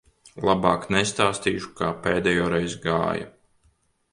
Labāk 0.47 0.87
nestāstīšu, 0.95 1.69
kā 1.81 1.91
pēdējoreiz 2.07 2.77
gāja. 2.87 3.29